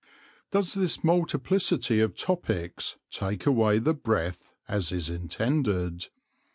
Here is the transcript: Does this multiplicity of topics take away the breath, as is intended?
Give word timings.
Does 0.49 0.73
this 0.73 1.03
multiplicity 1.03 1.99
of 1.99 2.15
topics 2.15 2.97
take 3.11 3.45
away 3.45 3.77
the 3.77 3.93
breath, 3.93 4.51
as 4.67 4.91
is 4.91 5.11
intended? 5.11 6.07